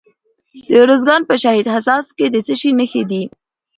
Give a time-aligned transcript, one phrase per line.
[0.67, 3.23] د ارزګان په شهید حساس کې د څه شي نښې دي؟